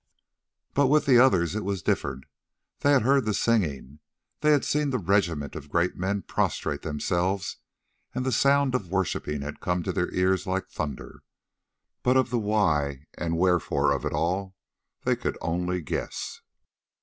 [0.73, 2.23] But with the others it was different:
[2.79, 3.99] they had heard the singing,
[4.39, 7.57] they had seen the regiment of great men prostrate themselves,
[8.15, 11.21] and the sound of worshipping had come to their ears like thunder;
[12.01, 14.55] but of the why and wherefore of it all
[15.03, 16.41] they could only guess.